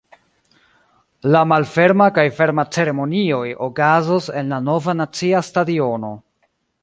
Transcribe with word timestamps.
La 1.35 1.41
malferma 1.49 2.07
kaj 2.15 2.23
ferma 2.39 2.65
ceremonioj 2.77 3.45
okazos 3.67 4.33
en 4.41 4.51
la 4.55 4.61
Nova 4.71 4.99
nacia 5.03 5.43
stadiono. 5.51 6.11